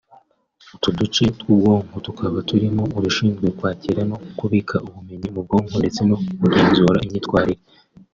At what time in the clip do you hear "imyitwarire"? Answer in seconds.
7.05-7.63